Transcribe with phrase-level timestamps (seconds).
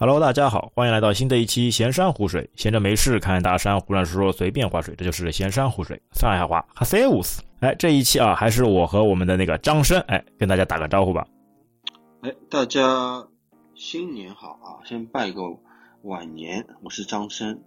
[0.00, 2.48] Hello，大家好，欢迎来到新的一期闲山湖水。
[2.56, 6.00] 闲着没事看大山，胡乱说说，随便划水，这就是闲山湖水。
[6.12, 7.42] 上海话哈塞乌斯。
[7.60, 11.26] 哎，这一期啊，还是我和我们的那个张生，哎，跟大家打个招呼吧。
[12.22, 12.82] 哎，大家
[13.74, 14.80] 新年好啊！
[14.86, 15.42] 先拜个
[16.04, 17.60] 晚年，我是张生。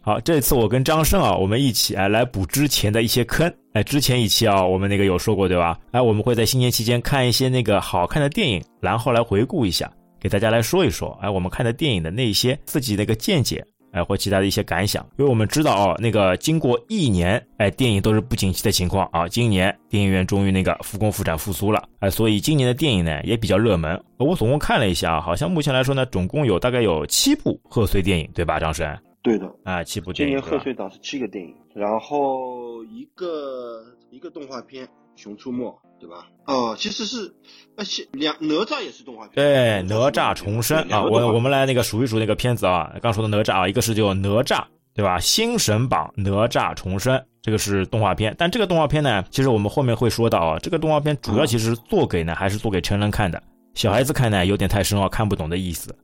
[0.00, 3.48] 好，这次我跟张生啊，我们一起哎来补之前的一些坑。
[3.74, 5.78] 哎，之前一期啊，我们那个有说过对吧？
[5.92, 9.88] 哎，我们会在新年期间看一些那个好看的电影，然后来回顾一下。
[10.20, 15.06] 给大家来说一说，哎，我们看的电影的那些自己的一个见解，哎，或其他的一些感想。
[15.18, 24.02] 因为我们知道哦，那个经过一年，哎，电影都是不景气的情况啊，今年电影院终于那个复工复产复苏了，哎，所以今年的电影呢也比较热门。
[24.18, 28.96] 我总共看了一下，好像目前来说呢，总共有大概有七部贺岁电影，对吧，张生？
[29.22, 30.36] 对的，啊，七部电影。
[30.36, 35.64] 今年贺岁档是七个电影，然后一个一个动画片《熊出没》。
[35.98, 36.26] 对吧？
[36.46, 37.34] 哦，其实是，
[37.76, 39.34] 而且两哪吒也是动画片。
[39.34, 41.02] 对，哪吒重生啊！
[41.02, 42.92] 我我们来那个数一数那个片子啊。
[43.02, 44.62] 刚说的哪吒啊，一个是叫哪吒，
[44.94, 45.18] 对吧？
[45.18, 48.34] 新神榜哪吒重生，这个是动画片。
[48.38, 53.42] 但这个动画片呢，其实我们后面会说到啊，这个动画片主要其实做给呢还是做给成人看的，
[53.74, 55.94] 小孩子看呢有点太深奥，看不懂的意思。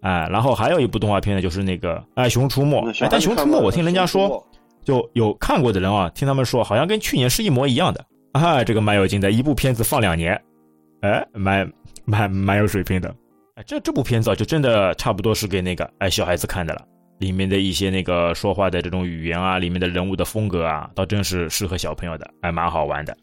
[0.00, 2.78] 哎，然后还有一部动画片呢，就是那个哎熊出没。
[3.00, 4.44] 哎，但熊出没我听人家说，
[4.84, 8.04] 就有看过的人啊，听他们说好像跟去年是一模一样的。
[8.40, 10.40] 啊，这个蛮有劲的，一部片子放两年，
[11.00, 11.70] 哎，蛮
[12.04, 13.14] 蛮蛮有水平的。
[13.54, 16.84] 哎，这这部片子啊，就真的差不多是给那个哎小孩子看的了。
[17.18, 23.16] 里面的一些那个说话的这种语言啊，里面的人物的风格啊，倒真是适合小朋友的，还蛮好玩的。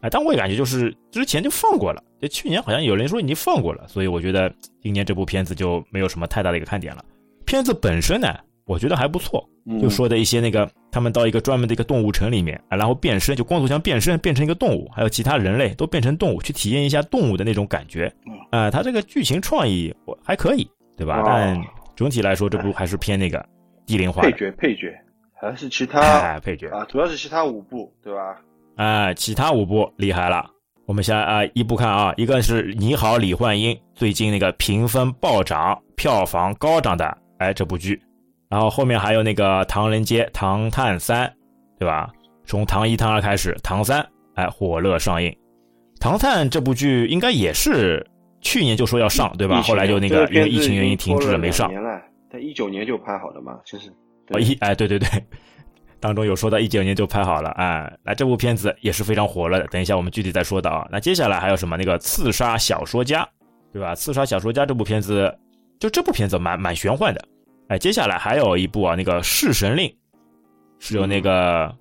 [0.00, 7.04] 哎，但我也感觉就是之前就放过了，这去年好像有人说已经放过了，所以我觉得今年这部片子就没有什么太大的一个看点了。
[7.44, 8.34] 片子本身呢？
[8.66, 9.48] 我觉得还不错，
[9.80, 18.12] 就说的一些那个，他们到一个专门的一个动物城里面啊，然后变身，就光头强变身变成一个动物，还有其他人类都变成动物，去体验一下动物的那种感觉。
[18.50, 21.22] 啊，他这个剧情创意我还可以，对吧？
[21.24, 21.56] 但
[21.94, 23.44] 总体来说，这部还是偏那个
[23.86, 24.20] 低龄化。
[24.22, 24.92] 配角，配角，
[25.40, 26.84] 还是其他哎配角啊？
[26.86, 28.36] 主要是其他五部，对吧？
[28.74, 30.44] 啊，其他五部厉害了。
[30.86, 38.00] 我们先啊一部看啊，一个是《你好，李焕英》，最近那个评分暴涨、票房高涨的哎这部剧。
[38.48, 41.26] 然后后面还有那个《唐人街唐探三》，
[41.78, 42.10] 对吧？
[42.44, 45.36] 从唐一、唐二开始，唐三哎火热上映。
[45.98, 48.06] 唐探这部剧应该也是
[48.40, 49.60] 去年就说要上，对吧？
[49.62, 51.70] 后来就那个因为疫情原因停滞了，没上。
[52.30, 53.90] 在一九年就拍好了嘛，其实。
[54.30, 55.08] 哦一哎对对对，
[55.98, 59.66] 当中有说到一九年就拍好了哎，那这部片子也是非常火热的。
[59.68, 60.88] 等一下我们具体再说到啊。
[60.90, 61.76] 那接下来还有什么？
[61.76, 63.22] 那个《刺杀小说家》，
[63.72, 63.92] 对吧？
[63.94, 65.32] 《刺杀小说家》这部片子，
[65.80, 67.24] 就这部片子蛮蛮玄幻的。
[67.68, 69.88] 哎，接下来还有一部啊，那个《弑神令》，
[70.78, 71.74] 是由那个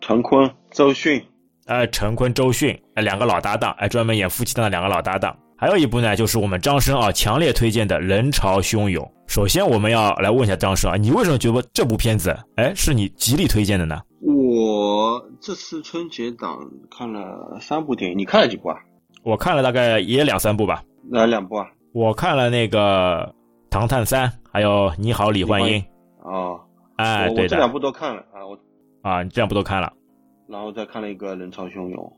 [0.00, 1.20] 陈坤、周迅，
[1.66, 5.36] 哎，陈坤、周迅，哎，两个老搭档，哎，专门演夫妻档的两个老搭档。
[5.56, 9.04] 还有一部呢，就是我们张生啊，强烈推荐的《人潮汹涌》。
[9.26, 14.00] 首先，我们要来问一下张生啊，你为什么觉得这部片子，哎，是你极力推荐的呢？
[14.20, 16.58] 我这次春节档
[16.90, 18.76] 看了三部电影，你看了几部啊？
[19.24, 20.82] 我看了大概也两三部吧。
[21.10, 21.66] 哪两部啊？
[21.92, 23.26] 我看了那个
[23.72, 24.28] 《唐探三》。
[24.52, 25.82] 还有你好，李焕英。
[26.22, 26.60] 哦，
[26.96, 28.58] 哎，对的，这两部都看了啊，我
[29.00, 29.90] 啊，你这两部都看了，
[30.46, 32.12] 然后再看了一个人潮汹涌，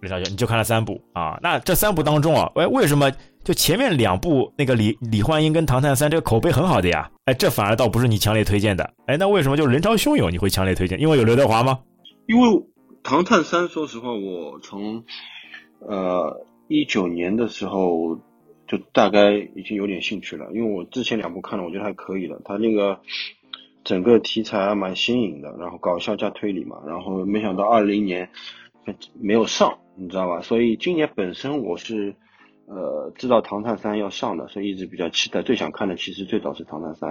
[0.00, 1.38] 人潮汹涌，你就看了三部啊？
[1.42, 3.10] 那这三部当中啊，哎，为什么
[3.42, 7.10] 就前面两部那个李李焕英跟唐探三这个口碑很好的呀？
[7.24, 11.00] 哎，这反而倒不是你强烈推荐的，哎，那为什么就人潮汹涌你会强烈推荐？
[11.00, 11.80] 因为有刘德华吗？
[12.26, 12.48] 因为
[13.02, 15.02] 唐探三，说实话，我从
[15.80, 18.16] 呃一九年的时候。
[18.66, 22.40] 就大概已经有点兴趣了，因为我之前两部看了，我觉得还可以的。
[22.44, 23.00] 他那个
[23.84, 28.28] 整个题材蛮新颖的，然后搞笑加推理嘛，然后没想到二零年
[29.14, 30.40] 没有上，你知道吧？
[30.40, 32.16] 所以今年本身我是
[32.66, 35.42] 呃知道《唐探三》要上的，所以一直比较期待。
[35.42, 37.10] 最想看的其实最早是《唐探三》，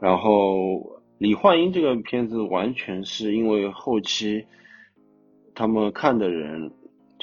[0.00, 4.46] 然后李焕英这个片子完全是因为后期
[5.54, 6.72] 他们看的人。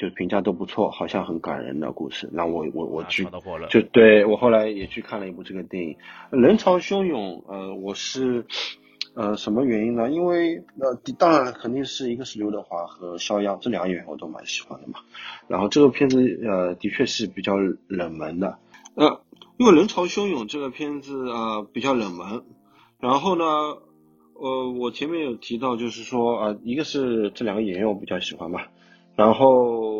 [0.04, 2.28] 就评价都不错，好像很感人的故事。
[2.30, 3.26] 那我我我去，
[3.70, 5.96] 就对我后来也去看了一部这个电影，
[6.30, 7.42] 人潮汹涌。
[7.48, 8.44] 呃，我是
[9.14, 10.10] 呃什么原因呢？
[10.10, 14.98] 因为呃当然肯定是一个是刘德华和肖央这两个演员我都蛮喜欢的嘛。
[15.48, 17.56] 然后这个片子呃的确是比较
[17.88, 18.58] 冷门的。
[18.96, 19.22] 呃，
[19.56, 22.42] 因为人潮汹涌这个片子啊比较冷门。
[23.00, 23.44] 然后呢，
[24.34, 28.68] 呃我前面有提到就是说啊一个是这两个演员我比较喜欢吧。
[29.16, 29.93] 然后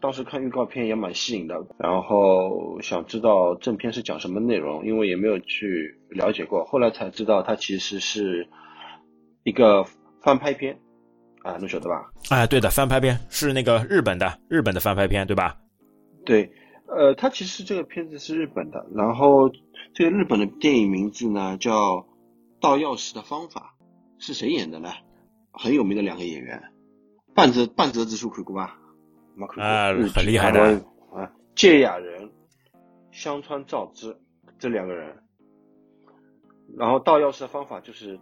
[0.00, 8.48] 当时看预告片也蛮吸引的，然后想知道正片是讲什么内容，因为也没有去了解过，后来才知道它其实是
[9.42, 9.84] 一个
[10.22, 10.78] 翻拍片，
[11.42, 12.10] 啊，能晓得吧？
[12.30, 15.56] 哎，对的，翻拍片是那个日本的，日本的翻拍片，对吧？
[16.24, 16.52] 对，
[16.86, 19.50] 呃，它其实这个片子是日本的，然后
[19.94, 21.72] 这个日本的电影名字呢叫
[22.60, 23.74] 《盗钥匙的方法》，
[24.24, 24.90] 是谁演的呢？
[25.50, 26.62] 很有名的两个演员，
[27.34, 28.77] 半泽半泽直树看过吧？
[29.58, 30.60] 啊，很厉害的
[31.12, 32.30] 啊，芥雅人、
[33.10, 34.16] 香川照之
[34.58, 35.14] 这两个人。
[36.76, 38.18] 然后《盗钥匙的方法》就是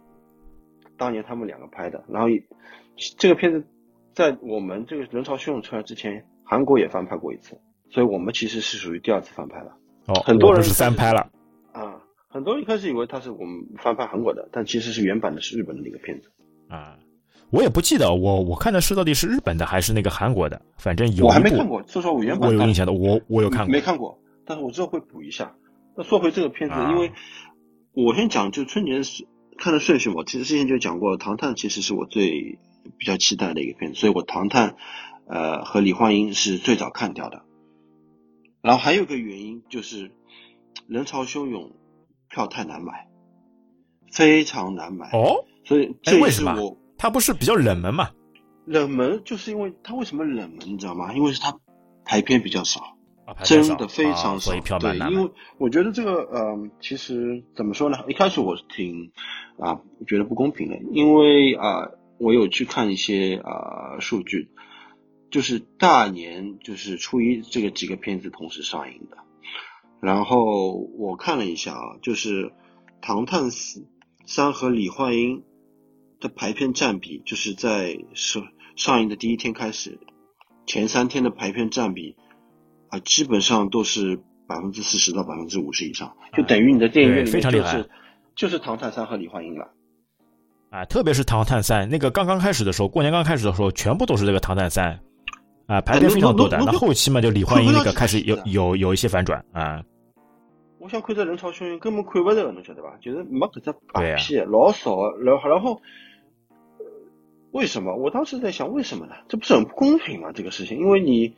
[0.97, 2.03] 当年他们两个拍的。
[2.07, 2.27] 然后
[3.17, 3.61] 这个片子
[4.13, 7.59] 在我们这个人潮汹涌出来之前，韩国也翻拍过一次，
[7.89, 9.77] 所以我们其实是属于第二次翻拍了。
[10.07, 11.29] 哦，很多人是三拍了
[11.73, 12.01] 啊！
[12.29, 16.31] 很多人一开始以为他是我们翻拍韩国的，但其实是原版的，是日本的那个片子
[16.69, 16.97] 啊。
[17.49, 21.81] 我也不记得我我看的是到底是日本的还是那个韩国的，反正有我还没看过。
[21.87, 25.55] 说实话，我原版我有印象的，我我有看过，没看过，但是我之后会补一下。
[25.95, 27.11] 那说回这个片子，因为
[27.93, 29.27] 我先讲就春节是
[29.57, 32.59] 看的顺序嘛，其实之前就讲过，《唐探》其实是我最
[32.97, 34.71] 比较期待的一个片子，所以我《唐探》
[35.27, 37.43] 呃和李焕英是最早看掉的。
[38.61, 40.11] 然后还有一个原因就是
[40.87, 41.71] 人潮汹涌，
[42.29, 43.07] 票太难买，
[44.11, 45.45] 非常难买哦。
[45.65, 48.09] 所以这也是我它不是比较冷门嘛？
[48.65, 51.13] 冷门就是因为它为什么冷门，你知道吗？
[51.13, 51.57] 因为是它
[52.03, 52.81] 排片比较少，
[53.25, 57.97] 啊、真的非常少，对，因为我觉得这个呃，其实怎么说呢？
[58.07, 59.11] 一开始我是挺
[59.59, 64.49] 啊觉得不公平的，因为啊我有去看一些啊数据。
[65.29, 69.17] 就是大年就是初一这个几个片子同时上映的，
[69.99, 72.45] 然后我看了一下啊，就是
[73.01, 73.85] 《唐探四
[74.25, 75.39] 三》和《李焕英》
[76.19, 78.43] 的排片占比，就是在上
[78.75, 79.99] 上映的第一天开始，
[80.65, 82.15] 前三天的排片占比
[82.89, 84.17] 啊，基本上都是
[84.47, 87.89] 百分之四十到百分之五十以上，就等于你的电影院里面就是
[88.35, 89.67] 就是《唐探三》和《李焕英》了。
[90.69, 94.93] 啊，特别是《唐探三》那个刚刚开始的时候，过年刚开始的时候，全部都是这个《唐探三》。
[95.67, 99.83] 啊，排片非常多的，那后期嘛，就李焕英那个开始有有有一些反转啊。
[100.79, 102.95] 我想看这人潮汹涌，根本看不着，侬晓得吧？
[103.01, 105.81] 就是没搿只排片，老少，然后然后，
[107.57, 107.95] 为什么？
[107.95, 109.15] 我当时在想，为什么呢？
[109.29, 110.31] 这不是很不公平吗？
[110.31, 111.33] 这个事情，因为你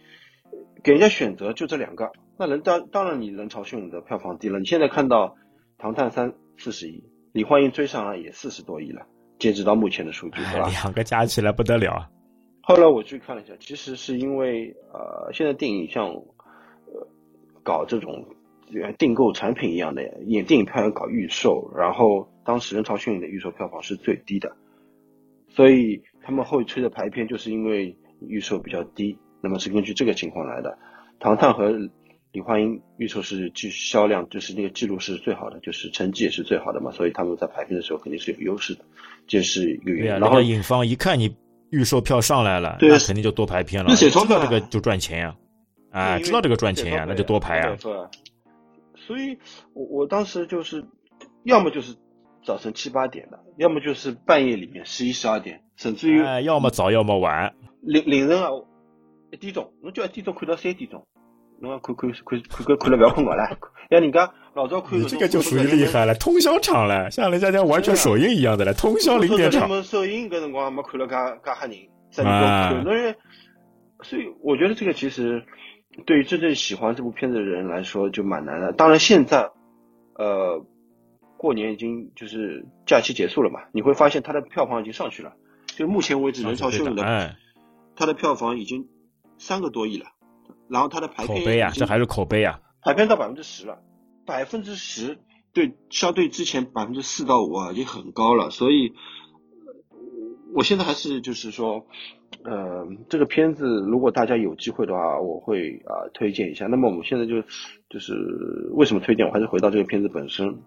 [0.83, 4.59] 给人家选择就这两个，那人当当然你人潮汹涌的票房低了。
[4.59, 5.27] 你现在看到
[5.77, 9.03] 《唐探三》四十亿，李焕英追上来也四十多亿了，
[9.39, 10.67] 截止到目前的数据，对吧？
[10.67, 12.09] 两个加起来不得了。
[12.63, 17.07] 后来我去看了一下，其实是因为呃，现在电影像呃
[17.63, 18.25] 搞这种
[18.97, 24.57] 订购产品一样的，演电影票要搞预售，然后当时人潮汹涌的预售票房是最低的，
[25.49, 30.77] 所以他们后吹的排片就是因为预售比较低，那么是根据这个情况来的。
[31.19, 31.71] 唐探和
[32.31, 38.85] 李焕英预售是记销量就是那个记录是最好的，就是成绩也是最好的嘛，所以他们在排片的时候肯定是有优势的，
[39.27, 40.19] 这是一个原因。
[40.21, 41.35] 然后影方一看你。
[41.71, 43.95] 预售票上来了，那肯定就多排片了。
[43.95, 45.35] 知道这个就赚钱呀，
[45.91, 47.77] 啊，知道这个赚钱呀，那就多排啊。
[48.95, 49.37] 所以，
[49.73, 50.83] 我我当时就是，
[51.43, 51.95] 要么就是
[52.43, 57.53] 早晨七八点的，要么就是半夜里面十一十二点，甚至于，要么早要么晚。
[57.81, 58.49] 凌凌晨啊，
[59.31, 61.05] 一点钟，侬就一点钟看到三点钟。
[61.61, 63.57] 侬看看看看看看了不要困觉了，
[63.91, 69.67] 像人家老早看这个就属于厉害了，通宵场了，像人家家完全首映一样的了，通宵零点场。
[69.83, 71.13] 首映搿辰光没看了介
[71.43, 71.75] 介吓人，
[72.11, 73.15] 在里头看，因为
[74.03, 75.43] 所以我觉得这个其实
[76.05, 78.71] 对于真正喜欢这部片子的人来说就蛮难的。
[78.71, 79.49] 当然现在
[80.15, 80.65] 呃
[81.39, 85.35] 过年已经就是假期结束了嘛，你会发现它的票房已经上去了，
[85.67, 87.35] 就目前为止人潮汹涌的，
[87.95, 88.89] 它的票房已经
[89.37, 90.07] 三个多亿了。
[90.67, 93.79] 然后它的排片口碑啊，这还是口碑啊，排片到百分之十了，
[94.25, 95.17] 百分之十
[95.53, 98.91] 对相对之前百分之四到五啊已经很高了，所以
[100.53, 101.87] 我现在还是就是说，
[102.43, 106.67] 呃，这个片子如果大家有机会的话，我会啊推荐一下。
[106.67, 107.41] 那么我们现在就
[107.89, 108.13] 就是
[108.73, 109.25] 为什么推荐？
[109.25, 110.59] 我还是回到这个片子本身。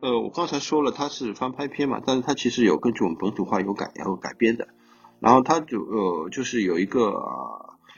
[0.00, 4.68] 呃，我刚才说了它是翻拍片嘛，但是它其实有根据我们本土化有改然后改编的，
[5.20, 7.14] 然后它就呃就是有一个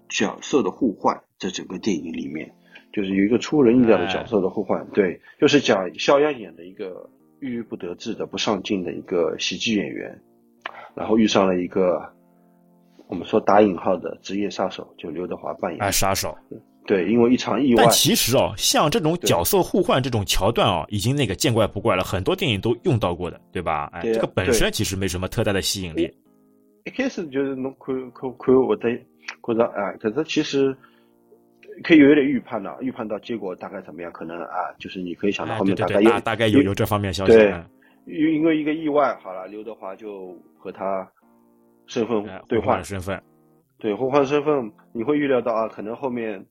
[0.09, 1.23] 角色的互换。
[1.41, 2.55] 在整个电影里面，
[2.93, 10.21] 就是有一个出人意料的角色的互换，对，就是讲肖央演的一个郁郁不得志的不上进的一个喜剧演员，
[10.95, 12.13] 然后遇上了一个
[13.09, 15.81] 我们说打引号的职业杀手，就刘德华扮演。
[15.81, 16.37] 哎，杀手。
[16.91, 17.85] 对，因为一场意外。
[17.85, 23.89] 但其实哦，像这种角色互换这种桥段哦，已经那个见怪不怪了，很多电影都用到过的，对吧？
[23.93, 26.13] 哎，这个本身其实没什么特大的吸引力。
[26.85, 28.91] 一开始就是侬看看看我的
[29.47, 30.77] 觉着啊，可是其实。
[31.83, 34.13] 可以有点预判的，预判到结果大概怎么样？
[34.13, 37.33] 可能啊，就是你可以想到后面大概有大概有有这方面消息。
[37.33, 37.55] 对，
[38.05, 41.09] 因因为一个意外，好了，刘德华就和他
[41.87, 43.19] 身份对换身份，
[43.79, 46.45] 对，互换身份，你会预料到啊，可能后面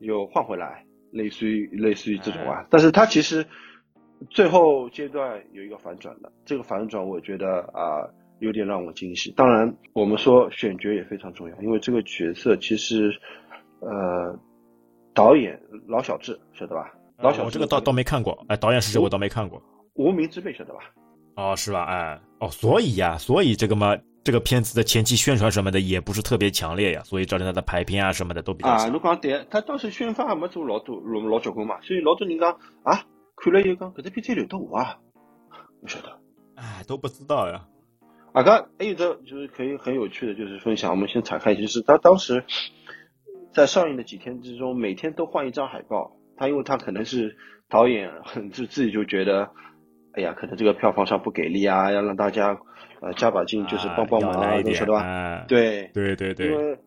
[0.00, 2.66] 又换回来，类似于类似于这种啊。
[2.70, 3.46] 但是他其实
[4.30, 8.08] 最后阶段有一个反转的，这个反转我觉得啊
[8.40, 9.30] 有点让我惊喜。
[9.32, 13.12] 当然，我们说选角也非常重要，因为这个角色其实
[13.80, 14.38] 呃
[15.14, 16.92] 导演老小智晓得吧？
[17.18, 19.62] 老小智我这个倒倒没看过，哎，导演是谁我倒没看过。
[19.94, 20.80] 无名之辈晓得吧？
[21.36, 21.84] 哦，是吧？
[21.84, 28.88] 哎，哦，所以呀，所以这个嘛，这个片子的前期宣传什么的也不是特别强烈呀，所以造成它的排片啊什么的都比较啊。
[28.88, 33.04] 侬讲对，他当时宣发也没做老多老老结棍嘛，所以老多人讲啊，
[33.36, 34.96] 看了又讲搿只片子留得我啊，
[35.82, 36.18] 不晓得，
[36.54, 37.66] 哎，都不知道呀。
[38.32, 42.44] 啊，刚还有个就是可以很有趣的，就是分享，我们先岔开，就是他当时
[43.52, 47.36] 在上映的几天之中，每天都换一张海报，他因为他可能是
[47.68, 48.10] 导演，
[48.54, 49.50] 就自己就觉得。
[50.16, 52.58] 哎呀，可能这个票房上不给力啊，要让大家
[53.00, 55.44] 呃加把劲，就是帮帮忙啊，你说对吧？
[55.48, 56.46] 对对对对。
[56.46, 56.78] 因为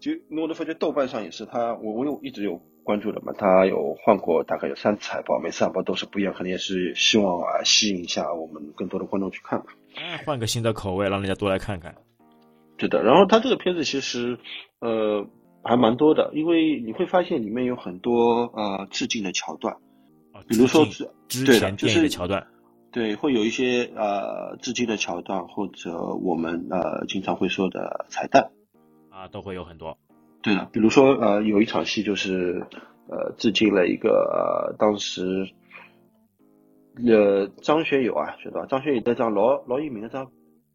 [0.00, 0.10] 就
[0.40, 9.66] 我的发觉豆瓣上也是，他我我有一直有关注的嘛，他有换过大概有三次海报，每次海报都是不一样，可能也是希望啊吸引一下我们更多的观众去看嘛。
[10.26, 11.94] 换个新的口味，让人家多来看看。
[12.76, 14.38] 对的，然后他这个片子其实
[14.80, 15.24] 呃
[15.62, 19.76] 还蛮多的，因为你会发现里面有很多呃致敬的桥段。
[20.48, 22.46] 比如说之之前电影的桥段，
[22.90, 28.50] 对，会有一些呃致敬的桥段，或者我们呃经常会说的彩蛋，
[29.10, 29.96] 啊，都会有很多。
[30.42, 32.66] 对的，比如说呃有一场戏就是
[33.08, 35.48] 呃致敬了一个当时
[37.06, 38.66] 呃张学友啊，晓得吧？
[38.68, 40.30] 张学友那张老老有名的张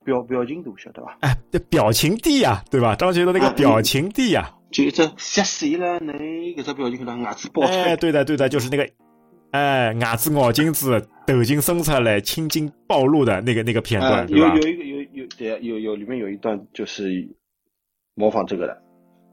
[0.06, 1.18] 表表情图，晓得吧？
[1.22, 2.96] 哎，这表情帝呀，对吧？
[2.96, 7.84] 张学友那个表情帝呀，就一只吓死了，那个只表情可能牙齿爆出来。
[7.84, 8.90] 哎，对的对的，就是那个。
[9.51, 17.27] 哎，牙齿咬金子，头颈伸出来，青筋暴露的那个那个片段，有有一个有有对有有里面有一段就是
[18.13, 18.82] 模仿这个的，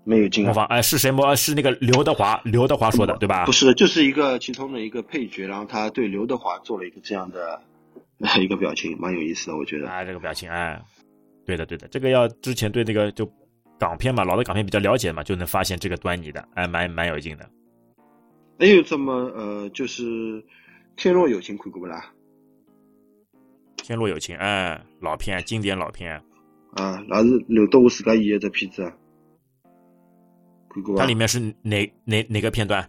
[0.05, 3.45] 没有进模仿哎是谁模是那个刘德华刘德华说的对吧？
[3.45, 7.61] 不是，就是一个其中的一个配角，然后他对刘德华做了一个这样的
[8.41, 9.89] 一个表情，蛮有意思的，我觉得。
[9.89, 10.81] 哎，这个表情哎，
[11.45, 13.29] 对的对的，这个要之前对那个就
[13.79, 17.45] 港片嘛，老的港片比较了解嘛，就能发现这个端倪的，哎，蛮蛮有劲的。
[18.59, 20.05] 还有这么呃，就是
[20.97, 22.13] 《天若有情》看过不啦？
[23.87, 26.23] 《天若有情》哎，老片，经典老片。
[26.75, 28.83] 啊，那是刘德华自家演的这片子，
[30.69, 32.89] 看过它里面是哪哪哪个片段？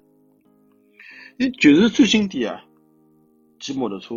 [1.40, 2.64] 哎，就是最经典啊，
[3.60, 4.16] 骑摩托车。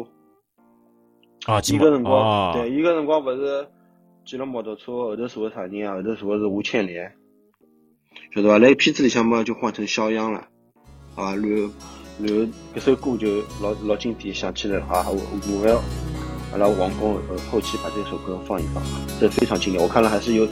[1.46, 3.68] 啊，一个辰光，对，一个辰光不是
[4.24, 5.96] 骑了摩托车，后头坐的啥人啊？
[5.96, 7.14] 后头坐的是吴倩莲，
[8.34, 8.58] 晓得吧？
[8.58, 10.48] 那片子里向嘛就换成肖央了。
[11.18, 11.70] 啊，然后，
[12.20, 15.18] 然后，这首歌就老老经典，想起来啊，我
[15.50, 15.82] 我要，
[16.52, 18.80] 阿拉王工呃后期把这首歌放一放，
[19.20, 20.46] 这非常经典，我看了还是有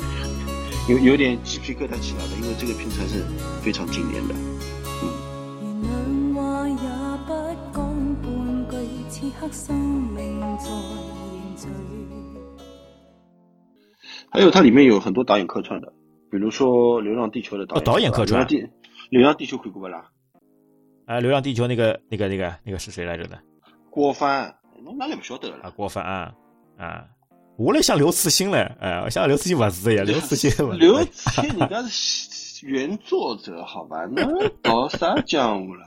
[0.89, 3.25] 有有点鸡皮疙瘩起来的，因为这个片才是
[3.63, 4.35] 非常经典的，
[5.03, 5.09] 嗯。
[14.29, 15.91] 还有它里面有很多导演客串的，
[16.31, 18.69] 比如说《流浪地球》的导演，导演客串，《流
[19.09, 20.11] 流浪地球》看过不啦？
[21.07, 23.39] 哎，流浪地球那个、那个、那个、那个是谁来着的？
[23.91, 24.53] 郭帆，
[24.85, 25.59] 侬哪里不晓得了？
[25.63, 26.33] 啊，郭帆啊
[26.77, 27.05] 啊！
[27.57, 30.51] 我来想刘慈欣嘞，哎，我想刘慈欣不是呀，刘慈欣。
[30.79, 34.05] 刘慈欣人家是原作者，好吧？
[34.11, 34.27] 那
[34.63, 35.87] 搞啥江湖了？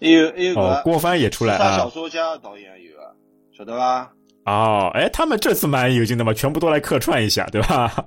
[0.00, 3.08] 还有还有个郭帆也出来啊，小说家导演有啊，
[3.56, 4.12] 晓得吧？
[4.44, 8.04] 哦，哎，他们这次蛮有劲的嘛，全部都来客串一下，对吧？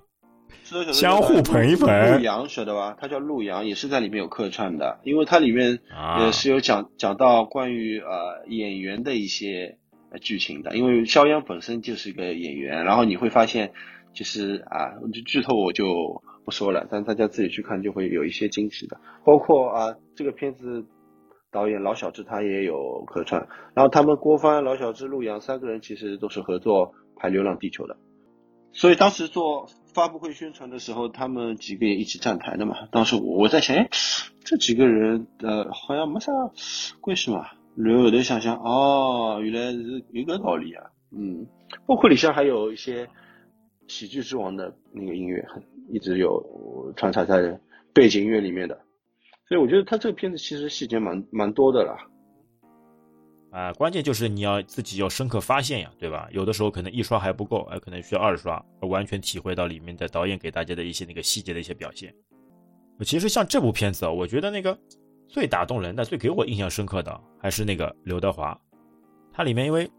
[0.93, 1.87] 相互捧一捧。
[2.13, 2.95] 陆阳晓得吧？
[2.99, 5.79] 他叫陆阳，也是在里面有客串的，因为它里面
[6.19, 9.77] 也是有讲讲到关于呃演员的一些
[10.21, 10.75] 剧情的。
[10.75, 13.73] 因为肖央本身就是一个演员，然后你会发现，
[14.13, 14.93] 就是啊，
[15.25, 18.99] 剧透我就不说了，但大家自己去看就会有一些惊喜的。
[19.23, 20.85] 包括啊，这个片子
[21.51, 27.95] 导演老小智他也有客串，然后他们郭帆、老小智、陆阳三个人其实都是合作拍《流浪地球》的，
[28.73, 29.69] 所以当时做。
[29.95, 32.75] 发布会宣传的时候，他们几个也一起站台的嘛。
[32.91, 33.89] 当时我在想，哎，
[34.43, 36.33] 这几个人呃好像没啥
[36.99, 37.47] 关系嘛。
[37.77, 40.83] 然后后头想想，哦，原来是有个道理啊。
[41.17, 41.47] 嗯，
[41.87, 43.07] 包括里向还有一些
[43.87, 45.45] 喜剧之王的那个音乐，
[45.89, 47.57] 一直有穿插在
[47.93, 48.77] 背景音乐里面的。
[49.47, 51.95] 所以我觉得他这个片子其实细节蛮蛮多的啦。
[53.55, 56.27] 啊，关键就是你要自己要深刻发现呀，对吧？
[56.33, 62.13] 有的时候可能一刷还不够，哎，可能需要二刷，完全体会到里面的导演给大家的一些那个细节的一些表现。
[63.05, 64.77] 其实像这部片子啊，我觉得那个
[65.29, 68.59] 最打动人的、最给我印象深刻的还是那个刘德华。
[69.31, 69.89] 他里面因为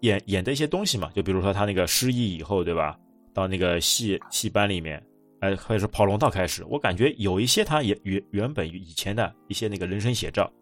[0.00, 2.98] 演演的一些东西嘛，就比如说他那个失忆以后，对吧？
[3.32, 5.00] 到那个戏戏班里面，
[5.38, 10.52] 哎，或者是跑龙套开始，我感觉有一些他也原原本以前的一些那个人生写照。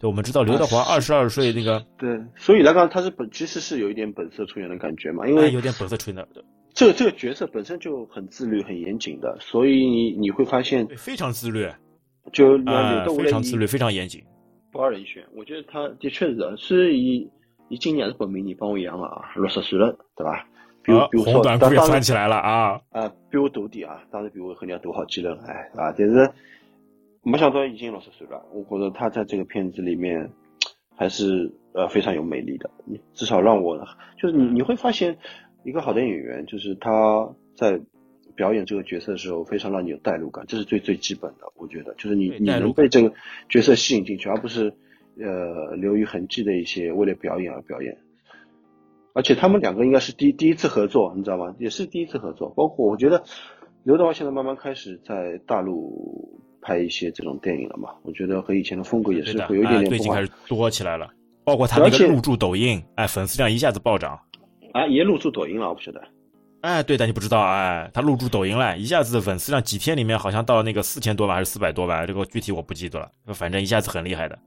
[0.00, 6.26] 对，我们知道刘德华二十二岁那个，对，所以来讲他是本其实是有一点本色出演的感觉嘛，因为有点本色出演的。
[6.72, 11.68] 这个这个角色本身就很自律、很严谨的，所以你你会发现非常自律，
[12.32, 14.22] 就啊非常自律、非常严谨。
[14.72, 17.28] 不二人选，我觉得他的确是是以
[17.68, 20.46] 以今年是本命年帮我养了啊，六十岁了，对吧？
[20.82, 26.30] 比如比如说，短裤也穿起来了啊啊，比我大点啊，当然比我肯定要大好几轮哎啊，但是
[27.22, 30.30] 没想到已经六十岁了，我觉得他在这个片子里面
[30.96, 32.70] 还是呃非常有魅力的，
[33.14, 33.78] 至少让我
[34.18, 35.18] 就是你你会发现。
[35.62, 37.78] 一个好的演员，就是他在
[38.34, 41.52] 表演这个角色的时候，非常让你有代入感，这是最最基本的。
[41.54, 43.12] 我觉得，就是你你能被这个
[43.50, 44.72] 角色吸引进去，而不是
[45.18, 47.98] 呃流于痕迹的一些为了表演而表演。
[49.12, 51.54] 而且他们两个应该是第第一次合作，你知道吗？
[51.58, 52.48] 也是第一次合作。
[52.56, 53.22] 包括我觉得
[53.82, 61.08] 刘德华现在慢慢开始在大陆拍一些这种电影了嘛，我觉得和以前的风格也是会有一点点最近开始多起来了。
[61.42, 64.20] 包括他那个入驻抖音，哎，粉丝量一下子暴涨。
[64.72, 66.00] 啊，也入驻抖音了，我不晓得。
[66.60, 74.38] 哎，对的，你不知道哎，他入驻抖音了，一下子粉丝量几天里面好像到那个四千多万还是四百多万，这个具体我不记得了，反正一下子很厉害的。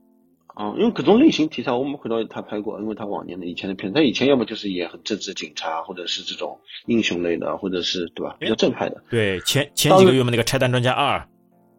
[0.54, 6.56] 啊，因为各种类型题材我们回到他拍过，因为他往年的以前的片，他以前要么就是演很正直警察，或者是这种
[6.86, 9.02] 英雄类的，或者是对吧，比较正派的。
[9.10, 11.28] 对，前前几个月嘛，那个拆弹专家二，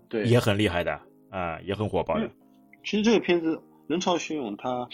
[0.10, 2.30] 对，也很厉害的啊，也很火爆的。
[2.84, 4.88] 其实这个片子人潮汹涌，它。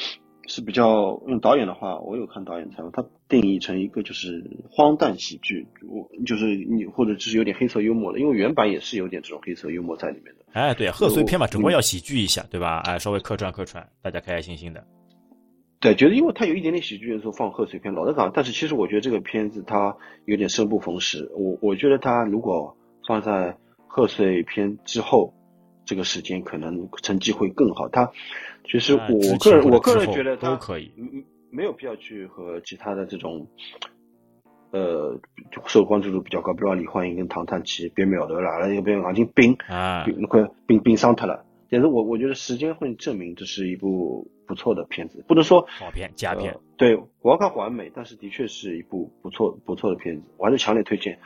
[0.48, 10.46] 是比较用导演的话，我有看导演采访，他定义成一个就是荒诞喜剧，我就是你或者就是有点黑色幽默的，因为原版也是有点这种黑色幽默在里面的。
[10.52, 12.80] 哎，对，贺岁片嘛，总归要喜剧一下，对吧？
[12.80, 14.84] 哎，稍微客串客串，大家开开心心的。
[15.80, 21.32] 对，觉得因为它有一点点喜剧元素，放贺岁片老的港，但是其实我觉得这个片子它有点生不逢时。
[21.38, 22.76] 我我觉得它如果
[23.08, 23.56] 放在
[23.94, 25.34] 贺岁片之后，
[25.84, 27.90] 这个时间可能成绩会更好。
[27.90, 28.10] 他。
[28.64, 33.46] 其实我个人，我个人觉得都可以，嗯，没有必要去和其他的这种，
[34.72, 35.20] 呃，
[35.66, 40.06] 受关注度比较高，比如说李焕英跟唐探奇别秒的了，那又别王晶冰啊，
[40.68, 41.44] 冰冰伤他了。
[41.70, 46.56] 但是我我觉得时间会证明这是一部不错的片子，不能说好片佳片。
[46.78, 51.18] 对，我要看完美，但是的确是一部不错不错的片子，我还是强烈推荐。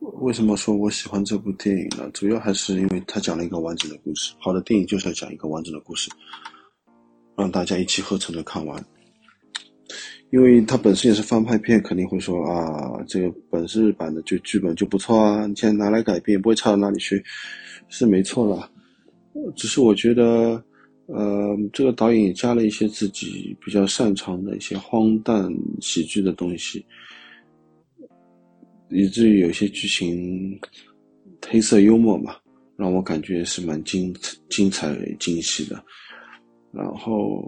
[0.00, 2.08] 为什么说我喜欢这部电影呢？
[2.14, 4.32] 主要还是因为它讲了一个完整的故事。
[4.38, 6.10] 好的电影就是要讲一个完整的故事，
[7.36, 8.84] 让大家一气呵成的看完。
[10.30, 17.22] 因为它本身也是翻拍片，肯定会说啊，这个本日版的就剧本就不错啊，你现在拿来改编不会差到哪里去，
[17.88, 18.70] 是没错了。
[19.56, 20.62] 只是我觉得，
[21.06, 26.84] 呃，这个导演也加了一些自己比较擅长的一些荒诞喜剧的东西。
[28.90, 30.58] 以至于有些剧情
[31.46, 32.36] 黑色幽默嘛，
[32.76, 34.14] 让我感觉是蛮精
[34.48, 35.82] 精彩惊喜的。
[36.72, 37.42] 然后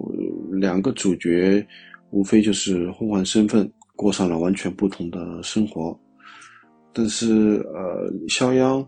[0.53, 1.66] 两个主角
[2.11, 5.98] 无非就是互换身份，过上了完全不同的生活。
[6.92, 8.85] 但是呃，肖央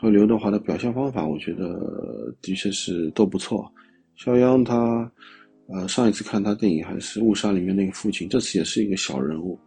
[0.00, 3.70] 和刘德华的表现方法，我觉得的确是都不错。
[4.16, 5.10] 肖央他
[5.68, 9.58] 呃上一次看他电影还是《误杀》里面那个父亲，这次也是一个小人物。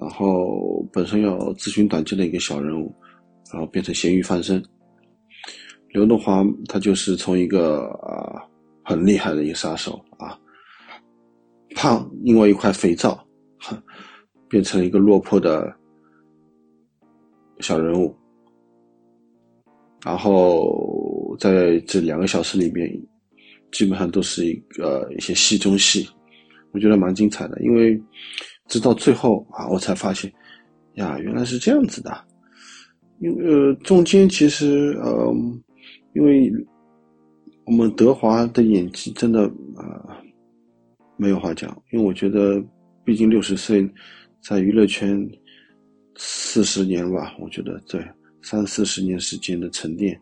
[0.00, 2.94] 然后本身要自寻短见的一个小人物，
[3.52, 4.62] 然后变成咸鱼翻身。
[5.88, 8.46] 刘德华他就是从一个啊
[8.84, 10.38] 很厉害的一个杀手啊，
[11.74, 13.18] 胖因为一块肥皂，
[14.48, 15.74] 变成了一个落魄的
[17.58, 18.14] 小人物。
[20.04, 22.88] 然后在这两个小时里面，
[23.72, 26.08] 基本上都是一个一些戏中戏，
[26.70, 28.00] 我觉得蛮精彩的，因为。
[28.68, 30.30] 直到最后啊，我才发现，
[30.94, 32.24] 呀，原来是这样子的。
[33.18, 35.34] 因为呃，中间其实呃，
[36.14, 36.52] 因为
[37.64, 40.20] 我们德华的演技真的啊
[41.16, 41.70] 没有话讲。
[41.92, 42.62] 因为我觉得，
[43.04, 43.88] 毕竟六十岁，
[44.42, 45.26] 在娱乐圈
[46.16, 48.06] 四十年吧，我觉得对
[48.42, 50.20] 三四十年时间的沉淀，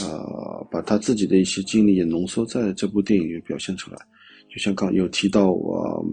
[0.00, 3.98] 呃，把他自己的一些经历也浓缩在这部电影里表现出来。
[4.48, 6.06] 就像刚有提到我。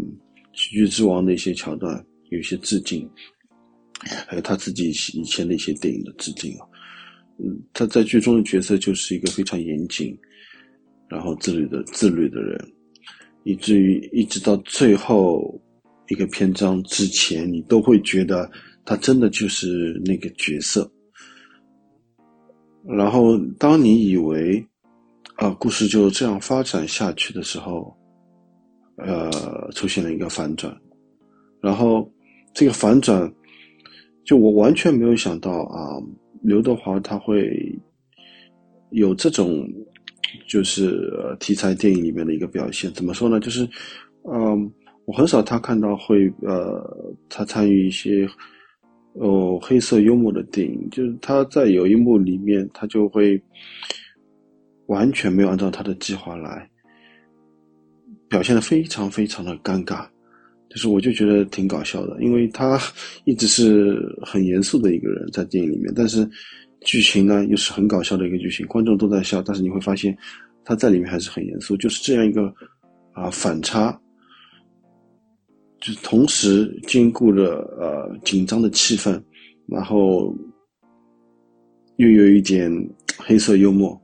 [0.53, 3.09] 喜剧之王的一些桥段，有一些致敬，
[4.27, 6.67] 还有他自己以前的一些电影的致敬啊。
[7.39, 10.15] 嗯，他在剧中的角色就是一个非常严谨，
[11.09, 12.73] 然后自律的自律的人，
[13.43, 15.59] 以至于一直到最后
[16.09, 18.49] 一个篇章之前，你都会觉得
[18.85, 20.89] 他真的就是那个角色。
[22.85, 24.63] 然后，当你以为
[25.37, 27.97] 啊，故事就这样发展下去的时候。
[28.97, 30.75] 呃，出现了一个反转，
[31.61, 32.09] 然后
[32.53, 33.31] 这个反转，
[34.23, 35.97] 就我完全没有想到啊，
[36.41, 37.49] 刘德华他会
[38.91, 39.67] 有这种
[40.47, 42.91] 就是题材电影里面的一个表现。
[42.93, 43.39] 怎么说呢？
[43.39, 43.67] 就是，
[44.31, 44.71] 嗯，
[45.05, 46.81] 我很少他看到会呃，
[47.29, 48.27] 他参与一些
[49.13, 50.89] 哦黑色幽默的电影。
[50.91, 53.41] 就是他在有一幕里面，他就会
[54.85, 56.69] 完全没有按照他的计划来，
[58.33, 60.07] 表现的非常非常的尴尬。
[60.69, 62.79] 就是我就觉得挺搞笑的，因为他
[63.25, 66.27] 一直是很严肃的一个人在电影里面，但是。
[66.85, 70.13] 剧情呢又是很搞笑的一个剧情，观众都在笑，但是你会发现
[70.65, 72.53] 他在里面还是很严肃，就是这样一个
[73.13, 73.97] 啊反差，
[75.79, 79.17] 就是同时兼顾了呃紧张的气氛，
[79.65, 80.35] 然后
[81.95, 82.69] 又有一点
[83.17, 83.97] 黑色幽默，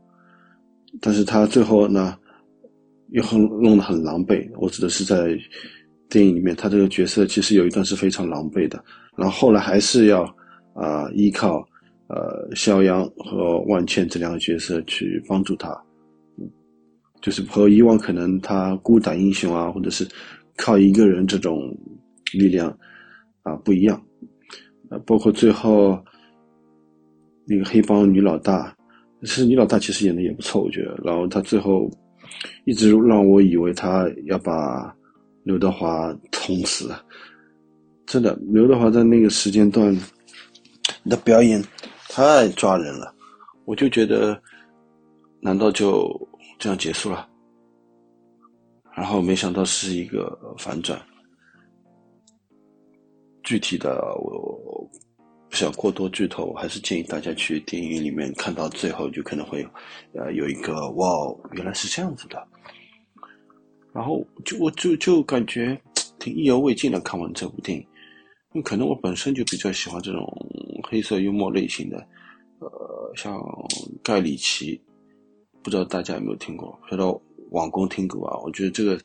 [1.02, 2.18] 但是他最后呢
[3.12, 4.50] 又很弄得很狼狈。
[4.58, 5.38] 我指的是在
[6.10, 8.84] 电影里面，他这个角色其实有一段是非常狼狈的，
[9.15, 10.24] 然后后来还是要
[10.74, 11.67] 啊依靠。
[12.12, 15.80] 呃，肖央和万茜这两个角色去帮助他，
[17.22, 20.08] 就是和以往可能他孤胆英雄啊，或者是
[20.58, 21.72] 靠一个人这种
[22.34, 22.76] 力量
[23.43, 24.04] 啊不一样。
[24.89, 26.04] 呃，包括最后
[27.45, 28.76] 那个黑帮女老大，
[29.22, 31.00] 其实女老大其实演的也不错，我觉得。
[31.04, 31.88] 然后他最后
[32.65, 34.96] 一直让我以为他要把
[35.44, 36.94] 刘德华捅死，
[38.06, 39.96] 真的，刘德华在那个时间段
[41.06, 41.63] 的表演。
[42.12, 43.13] 太抓人了，
[43.65, 44.42] 我就觉得，
[45.42, 47.30] 难道就这样结束了？
[48.96, 51.00] 然后没想到是一个反转。
[53.44, 54.89] 具体的我
[55.49, 59.67] 不想过多剧透，我还是建议大家去电影里面看到最后，就可能会
[60.13, 61.07] 呃有一个哇，
[61.53, 62.47] 原来是这样子的。
[63.91, 65.79] 然后就我就就感觉
[66.19, 67.83] 挺意犹未尽的，看完这部电影。
[68.53, 70.25] 因为可能我本身就比较喜欢这种
[70.88, 71.97] 黑色幽默类型的，
[72.59, 73.39] 呃，像
[74.03, 74.79] 盖里奇，
[75.63, 76.79] 不知道大家有没有听过？
[76.83, 77.19] 不知道
[77.51, 78.39] 网工听过啊？
[78.43, 78.99] 我觉得这个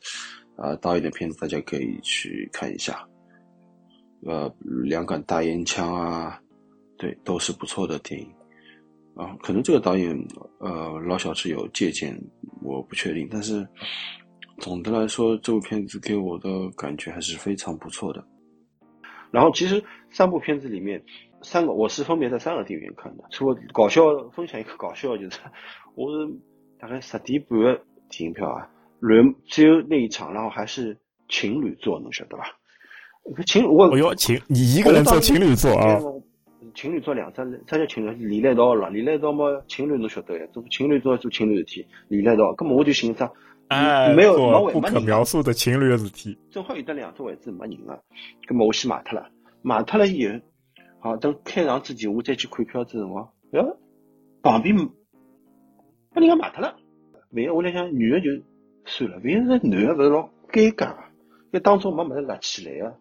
[0.55, 3.07] 啊导演的片子大家可以去看一下，
[4.25, 4.51] 呃，
[4.83, 6.41] 两杆大烟枪啊，
[6.97, 8.27] 对，都是不错的电影
[9.15, 9.37] 啊。
[9.43, 10.17] 可能这个导演
[10.59, 12.19] 呃老小是有借鉴，
[12.63, 13.67] 我不确定，但是
[14.57, 18.25] 总的来说，这部片子给我的感觉还是非常不错的。
[19.29, 21.03] 然后其实三部片子里面，
[21.41, 23.23] 三个我是分别在三个电影院看的。
[23.29, 25.39] 除了搞笑，分享一个搞笑就是，
[25.93, 26.33] 我是
[26.79, 28.67] 大概十点半的电影票啊，
[28.99, 30.97] 人只有那一场，然后还是
[31.29, 32.45] 情侣座，能晓得吧？
[33.45, 35.99] 情我哎呦情，你一个人做情侣座啊？
[36.75, 38.25] 情侣座两三人，啥叫情侣？
[38.27, 40.45] 连了一道了，连了一道嘛，情侣侬晓得呀？
[40.51, 43.27] 做情侣座做情侣事体，连了一道，根本我就寻思。
[43.69, 46.37] 哎，没有不可描述的情侣事体。
[46.51, 47.99] 正好有得两座位置没人了，
[48.47, 49.27] 那么我先买脱了，
[49.61, 50.39] 买脱了以后，
[50.99, 53.59] 好等开场之前我再去看票子辰光，哎，
[54.43, 54.75] 旁边
[56.13, 56.75] 把人家买脱了。
[57.31, 58.29] 万一我来想女的就
[58.85, 60.93] 算了，万一是男的不是老尴尬，
[61.51, 62.93] 因当中没么子立起来啊。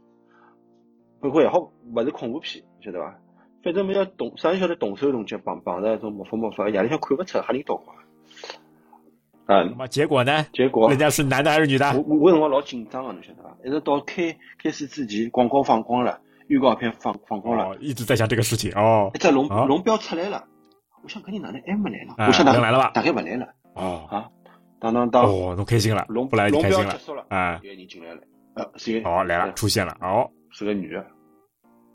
[1.24, 1.58] 不过也好，
[1.94, 3.18] 勿是恐怖片，晓得伐？
[3.62, 7.94] 反正没有动，啥人晓得动手动脚，碰碰着种魔法魔法，夜里向看勿出哈里倒怪。
[9.46, 10.46] 啊，那么结果呢？
[10.52, 11.86] 结果人家是男的还是女的？
[12.06, 13.56] 我我辰光老紧张啊，侬晓得伐？
[13.64, 19.10] 一直到开开始之前，广告放光了，预告片放放光了，一直在想这个事情哦。
[19.14, 20.44] 一只龙龙标出来了，
[21.02, 22.14] 我想肯定哪能还没来了？
[22.28, 22.90] 我想哪能来了吧？
[22.92, 23.46] 大概勿来了。
[23.76, 24.28] 哦啊，
[24.78, 25.24] 当当当！
[25.24, 26.94] 哦，侬开心了，龙不来就开心了。
[27.30, 28.20] 啊，有人进来了，
[28.56, 31.02] 呃，是哦来了，出现了，哦，是个女的。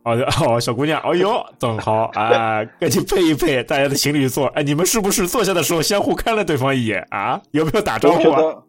[0.03, 0.13] 哦
[0.47, 4.47] 哦，小姑娘，哎呦，正好啊，赶紧配一配，大家的情侣座。
[4.47, 7.41] 哎，你们是不是坐下的时候相互看了对方一眼啊？
[7.51, 8.63] 有没有打招呼啊？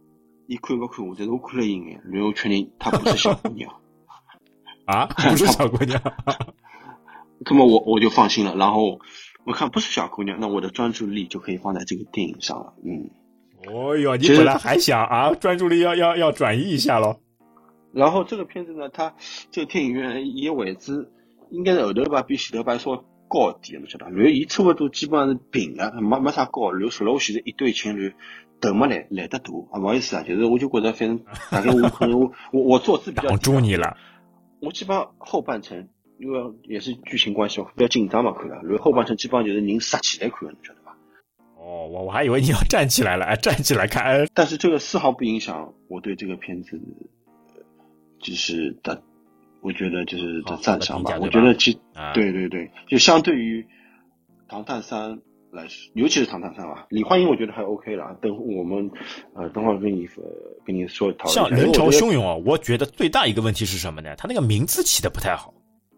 [0.49, 1.15] 你看不看我？
[1.17, 3.71] 但是我看了一眼，然后确定她不是小姑娘。
[4.87, 6.03] 啊， 不是小姑娘。
[7.49, 8.57] 那么我我就放心了。
[8.57, 8.99] 然后
[9.47, 12.75] 我看不是小姑娘，那我的专注力就可以放在这个电影上了。
[12.85, 13.09] 嗯。
[13.73, 17.21] 哦哟，你本来还想啊，专注力要要要转移一下喽。
[17.93, 19.15] 然后这个片子呢，它
[19.53, 21.09] 这个电影院也位置。
[21.51, 24.11] 应该是后头吧，比前头吧稍微高一点，侬晓得？
[24.11, 26.73] 然后伊差不多基本上是平的，没没啥高。
[26.73, 28.15] 然后坐了我前头一对情侣，
[28.61, 33.97] 头没来来得大啊，不好意思啊，就是我就觉得反正 大概我可能我我我坐姿比较挡住你了。
[34.61, 38.63] 我基本上后半程，因为也是剧情关系，比较紧张嘛，看了。
[38.63, 40.97] 然后后半程基本上就是人杀起来看，侬晓得吧？
[41.57, 44.27] 哦，我我还以为你要站起来了，哎， 站起来看。
[44.35, 46.81] 但是这个丝毫不影响我对这个片子，
[48.21, 49.03] 就是的。
[49.63, 51.19] 我觉得就是这赞赏吧。
[51.21, 51.79] 我觉得其
[52.15, 53.63] 对对对，就相对于
[54.49, 55.11] 《唐探三》
[55.53, 58.17] 来说，尤其是《唐探三》吧，李焕英我觉得还 OK 了。
[58.23, 58.91] 等我们
[59.35, 60.09] 呃，等会儿跟你
[60.65, 64.15] 跟你说讨论像人潮汹涌啊，我觉得最大一个问题是什么呢？
[64.17, 65.53] 他那个名字起的不太好，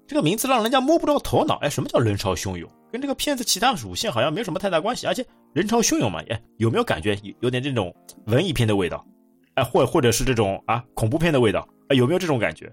[0.06, 1.56] 这个名字让人家摸不着头脑。
[1.56, 2.68] 哎，什么叫人潮汹涌？
[2.90, 5.06] 跟这个片子其他属性好像没什么太大关系。
[5.06, 7.94] 而且人潮汹涌嘛，哎，有没有感觉有有点这种
[8.26, 9.06] 文艺片的味道？
[9.54, 11.68] 哎，或或者是这种啊恐怖片的味道？
[11.88, 12.72] 哎，有没有这种感觉？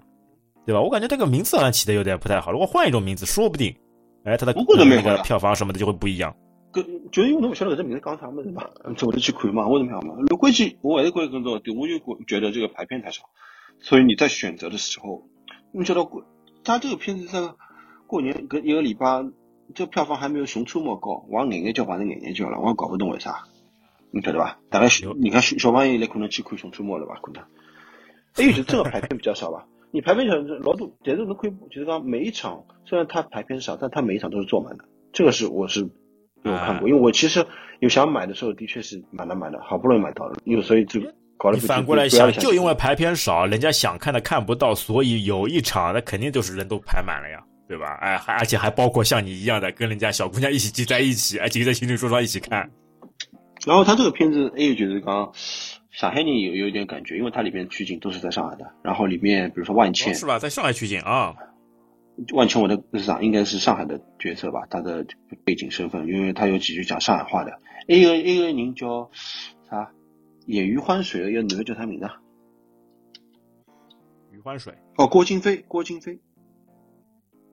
[0.65, 0.81] 对吧？
[0.81, 2.51] 我感觉这个名字好像起的有点不太好。
[2.51, 3.75] 如果换一种名字，说不定，
[4.23, 6.35] 哎，它的那个票房什么的就会不一样。
[6.71, 8.63] 搿就是因为侬勿晓得搿只名字讲啥么子嘛，
[8.95, 10.13] 走着去看嘛，为什么要嘛？
[10.29, 13.23] 如果去，我还是关于更多，我就觉得这个排片太少，
[13.79, 15.23] 所以你在选择的时候，
[15.71, 16.23] 你晓得过，
[16.63, 17.55] 他这个片子在
[18.05, 19.25] 过年搿一个礼拜，
[19.73, 23.45] 这票房还没有《熊出没》高，我眼眼叫换成眼眼叫了，我也搞不懂为啥，
[24.11, 24.59] 你晓得吧？
[24.69, 24.87] 大概
[25.19, 27.15] 你看小小朋友来可能去看《熊出没》了吧？
[27.23, 27.43] 可能，
[28.35, 29.65] 还有就这个排片比较少吧。
[29.91, 35.89] 你排片少，老多，但是侬可以就是讲每一场，虽然他排片少，但他每一场都是坐满的，这个是我是。
[36.43, 37.45] 有看过，因为我其实
[37.81, 41.01] 有想买的时候，的确是蛮难买的，好不容易买到了，有所以就
[41.37, 41.57] 搞了。
[41.57, 47.97] 你反过来想，就因为排片少，人家想看的看不到，所以有一场那肯定就是人都排满了呀，对吧？
[47.99, 52.71] 哎，还而且还包括像你一样的跟人家小姑娘一起挤在一起，哎，挤在情侣桌上一起看。
[53.65, 55.29] 然后他这个片子，哎，就是刚
[55.91, 61.35] 上海人有有一点感觉，因为它里面取景都是在上海的，然后里面比如说万茜是吧，在上海取景啊。
[62.33, 64.67] 万茜，我的日常应该是上海的角色吧？
[64.69, 65.05] 他的
[65.45, 67.59] 背景身份，因为他有几句讲上海话的。
[67.87, 69.09] 一个一个人叫
[69.69, 69.91] 啥？
[70.45, 72.09] 演余欢水的一个男的叫啥名字？
[74.31, 74.73] 余欢水。
[74.97, 76.19] 哦，郭京飞，郭京飞。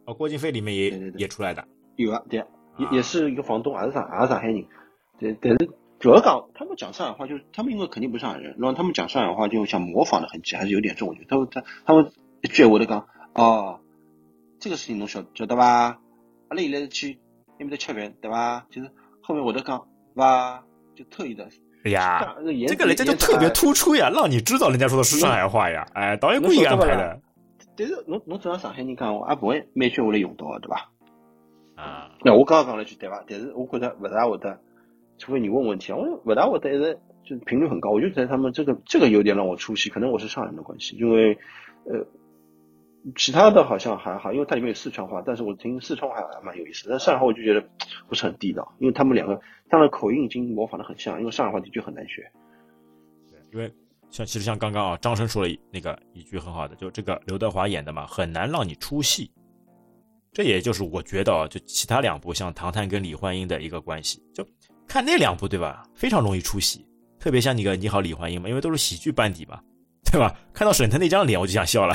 [0.04, 1.66] 哦，郭京飞里面也也出来的。
[1.96, 2.44] 有啊，对，
[2.78, 4.64] 也也是一个房东，也是上也是上海人。
[5.18, 5.70] 对，但是
[6.06, 11.08] 主要讲他们讲上海话，就是他们因为肯定不是上海人，然后他们讲上海话就想模仿的痕迹还是有点重。
[11.08, 13.80] 我觉得他们他他们一句话都讲哦。
[14.60, 15.98] 这个事情侬晓晓得吧？
[16.46, 17.18] 阿拉现在去
[17.58, 18.66] 那边在吃饭，对吧？
[18.70, 20.62] 就是后面我都讲，哇？
[20.94, 21.48] 就特意的。
[21.84, 22.36] 哎呀，
[22.68, 25.88] 这个人家就特别突出呀，让你知道人家说的是上海话呀。
[25.92, 27.20] 哎，导演故意安排的。
[27.76, 30.92] 但是侬侬只要上海人讲，我也不会每句话来用到，对吧？
[31.74, 32.12] 啊。
[32.24, 33.24] 那我刚刚讲了句对吧？
[33.26, 34.60] 但是我觉得不大会得，
[35.18, 37.90] 除非你问问题啊，我不大会得一直就频率很高。
[37.90, 41.38] 我就觉得他们这个这个有点让我出戏，可能我是上海人的关系，因为
[41.84, 42.06] 呃。
[43.14, 46.88] 其他的好像还好，因为它里面有四川话，但是我听四川话还蛮有意思。
[46.90, 47.64] 但上海话我就觉得
[48.08, 52.28] 不是很地道，因为他们两个当然口音已经模仿的很像，因为上海话的确很难学。
[53.30, 53.72] 对，因为
[54.10, 59.30] 像其实像刚刚啊，张生说了那个一句很好的，就这个刘德华演的嘛，很难让你出戏。
[60.32, 64.44] 这也就是我觉得啊，就其他两部像《唐探》跟《李焕英》的一个关系，就
[64.88, 66.86] 看那两部对吧，非常容易出戏，
[67.18, 69.60] 特别像那个《你好，李焕英》嘛，因为都是喜剧班底嘛。
[70.12, 70.32] 对吧？
[70.52, 71.92] 看到沈腾那张脸，我就想笑了；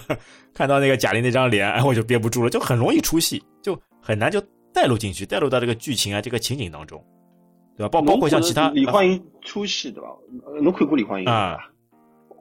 [0.52, 4.38] 看到那个贾玲那张脸，哎， 我就憋不住了，就很容易出戏，就很难就
[4.70, 7.02] 带入进去，带入到这个剧情啊，这个情景当中，
[7.74, 7.88] 对吧？
[7.88, 10.08] 包包括像其他李焕英出戏，对吧？
[10.60, 11.58] 侬看过李焕英啊？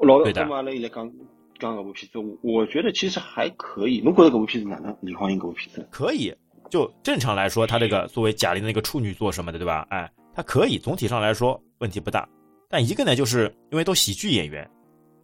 [0.02, 1.10] 老的来讲
[1.58, 4.02] 讲这部片子，我觉得其实还可以。
[4.02, 4.94] 侬觉得搿部片子哪能？
[5.00, 6.36] 李焕英搿部片子可以，
[6.74, 9.86] 就正常来说，他这个作为贾玲的那个处女座什么的，对吧？
[9.92, 12.28] 哎，他可以，总体上来说问题不大。
[12.68, 14.68] 但一个呢，就是因为都喜剧演员。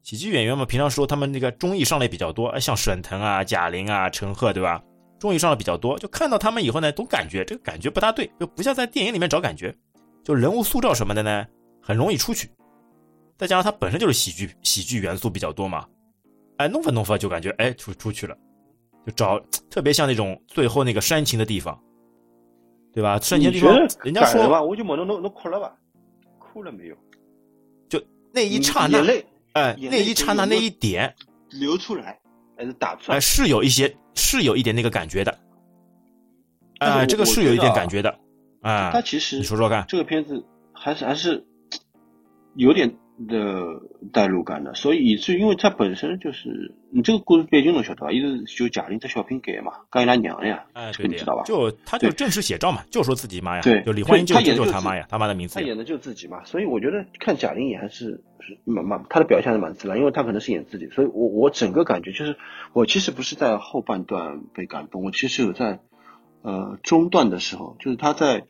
[0.03, 4.79] 喜剧演员嘛，平常时候他们那个综艺上的比较多，像沈腾啊、贾玲啊、陈赫，对吧？
[5.19, 9.75] 综艺上的比较多，就看到他们以后呢，总感觉这个感觉不大对，就不像在电影里面找感觉，
[10.23, 11.47] 就人物塑造什么的呢，
[11.81, 12.47] 很容易出去。
[13.39, 15.83] 再加上他本身就是喜剧，喜剧元素比较多嘛，
[16.57, 18.38] 哎，弄吧弄吧就感觉哎出出去了，
[19.05, 21.79] 就找特别像那种最后那个煽情的地方，
[22.93, 23.19] 对吧？
[23.19, 25.73] 煽情地方，人家说吧，我就问侬侬侬哭了吧？
[26.38, 26.95] 哭了没有？
[27.88, 28.01] 就
[28.33, 29.03] 那一刹那。
[29.53, 31.13] 哎，那一刹那那一点
[31.49, 32.19] 流出来
[32.55, 33.17] 还是打出来？
[33.17, 35.35] 哎，是有一些，是有一点那个感觉的。
[36.79, 38.19] 哎，这个是有一点感觉的。
[38.62, 41.43] 啊，他其实你说说看，这个片子还是还是
[42.55, 42.93] 有点。
[43.27, 43.82] 的
[44.13, 48.12] 代入感的，所以以至于，因为它本身就是你这个故事背景侬晓得吧？
[48.12, 51.43] 一直就贾玲这小品改嘛，刚伊拉娘呀，哎，你知道吧？
[51.43, 62.38] 就他就正式写照嘛，就说自己妈呀，对，就李焕英就就是他妈呀，他妈的名字，他演的就是自己嘛，所以我觉得看贾玲演还是是蛮蛮，他的表现是蛮自然，因为他可能是演自己，所以我我整个感觉就是，
[62.73, 65.79] 我其实不是在后半段被感动，我其实有在
[66.41, 68.43] 呃中段的时候，就是他在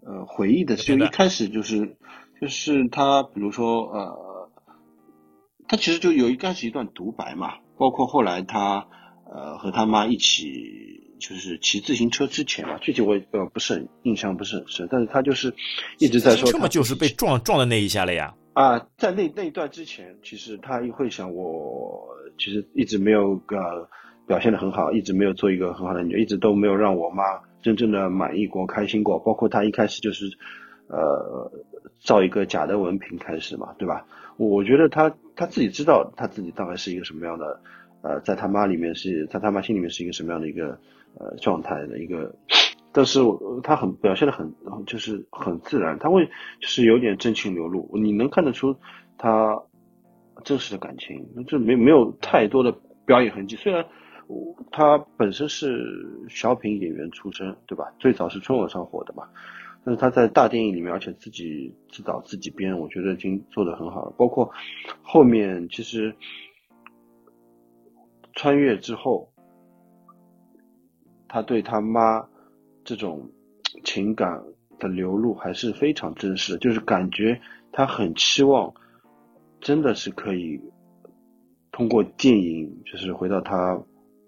[0.00, 1.96] 呃回忆的时候，一开始就是。
[2.42, 4.50] 就是他，比如说，呃，
[5.68, 8.88] 他其实就有一开始一段独白嘛，包括后来他，
[9.32, 15.54] 呃，和他妈一起就是骑自行车之前嘛，具体我呃不是很印象不是很深，但是他就是
[16.00, 18.34] 一直在说，这么就是被撞撞的那一下了呀。
[18.54, 22.08] 啊，在那那一段之前，其实他会想，我
[22.40, 23.88] 其实一直没有个
[24.26, 27.22] 表现的很好，一直没有做一个很好的女，一直都没有让我妈
[27.62, 30.26] 真正的满意过、开心过，包括他一开始就是，
[30.92, 31.50] 呃。
[32.04, 34.04] 造一个假的文凭开始嘛，对吧？
[34.36, 37.60] 我觉得他他自己知道他自己大概是一个什么样的，
[38.02, 40.76] 呃，在他妈里面是在他妈心里面是一个什么样的一个
[41.16, 42.34] 呃状态的一个
[42.90, 43.20] 但是
[43.62, 44.52] 他很表现的很
[44.84, 46.26] 就是很自然，他会
[46.60, 48.76] 就是有点真情流露，你能看得出
[49.16, 49.62] 他
[50.42, 52.74] 真实的感情，就没没有太多的
[53.06, 53.54] 表演痕迹。
[53.54, 53.84] 虽然
[54.72, 55.86] 他本身是
[56.28, 57.92] 小品演员出身，对吧？
[58.00, 59.28] 最早是春晚上火的嘛，
[59.84, 64.14] 但是他在大电影里面，而且自己自导自己编，我觉得已经做得很好了。
[64.16, 64.50] 包括
[65.02, 66.14] 后面其实
[68.34, 69.32] 穿越之后，
[71.28, 72.28] 他对他妈。
[72.84, 73.30] 这种
[73.84, 74.42] 情感
[74.80, 77.40] 的流露还是非常真实的，就是感觉
[77.70, 78.74] 他很期望，
[79.60, 80.60] 真的是可以
[81.70, 83.80] 通过电影，就是回到他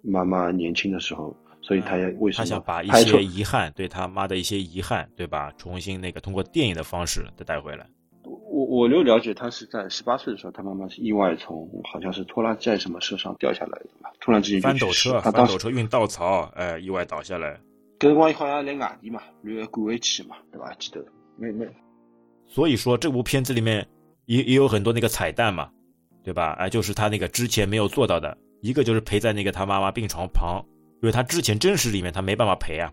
[0.05, 5.51] 妈妈年轻的时候，所以他也为什么他想把一些遗憾，对他妈的一些遗憾，对吧？
[5.57, 7.87] 重新那个通过电影的方式再带回来。
[8.23, 17.59] 我我就了解，他是在十八岁的时候，他妈妈是意外从好像是拖拉机什么车上掉下来的嘛，突然之间翻斗车，翻斗车运稻草，哎，意外倒下来。
[17.99, 20.71] 搿辰光好像来外地嘛，然后赶回去嘛，对吧？
[20.79, 21.03] 记得
[21.39, 21.67] 没没。
[22.47, 23.87] 所以说这部片子里面
[24.27, 25.71] 也也有很多那个彩蛋嘛，
[26.23, 26.53] 对吧？
[26.59, 30.63] 哎，就是他那个之前没有做到的，一个就是陪在那个他妈妈病床旁，
[31.05, 32.91] 因为他之前真实里面他没办法赔啊。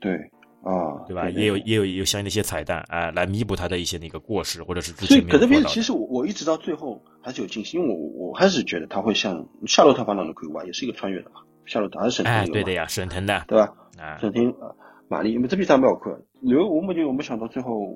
[0.00, 0.14] 对，
[0.62, 1.28] 啊，对吧？
[1.28, 5.28] 也有也有有相应的一些彩蛋，啊，来弥补他的一些那个过失，或者是之前没有。
[5.28, 11.42] 所以，可这边其实我我一直到最后还是有惊喜，因为我我还是觉得他会像夏洛特烦恼的鬼娃，也是一个穿越的嘛。
[11.66, 13.74] 夏洛特还是沈腾哎，对的呀，沈腾的，对吧？
[13.98, 14.72] 啊沈腾啊，
[15.08, 16.10] 马丽，因为这比赛没有看，
[16.40, 17.94] 然后我们就没想到最后，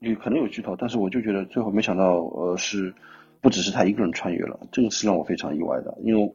[0.00, 2.94] 有可能有剧透，但是我就觉得最后没想到，呃，是
[3.40, 6.30] 不只是他一个人穿越了，这个是让我非常意外的，因为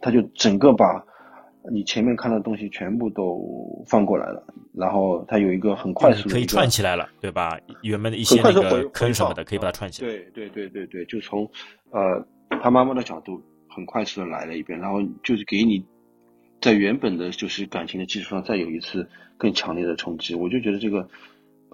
[0.00, 1.04] 他就整个把
[1.70, 7.58] 你前面看到的东西全部都放过来了，然后它有一个很快速的可以串起来了，对吧？
[7.82, 10.08] 原本的一些那个坑什么的可以把它串起来。
[10.08, 11.48] 对对对对对，就从
[11.90, 12.26] 呃
[12.62, 15.84] 他妈妈的角度很快速的来了一遍，然后就是给你。
[16.58, 21.06] 在原本的就是感情的基础上，再有一次更强烈的冲击，我就觉得这个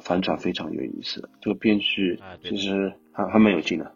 [0.02, 1.26] 反转非常有意思。
[1.40, 3.90] 这个编剧其实还还蛮有劲的，